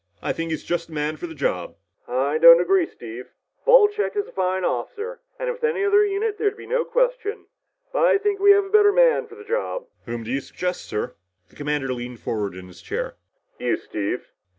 [0.19, 1.75] I think he's just the man for the job."
[2.07, 3.27] "I don't agree, Steve.
[3.67, 7.45] Wolcheck is a fine officer and with any other unit there'd be no question.
[7.93, 10.85] But I think we have a better man for the job." "Whom do you suggest,
[10.85, 11.13] sir?"
[11.49, 13.13] The commander leaned forward in his chair.
[13.59, 14.25] "You, Steve."